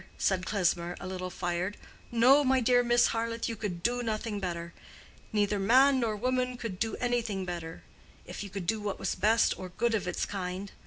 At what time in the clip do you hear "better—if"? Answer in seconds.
7.45-8.41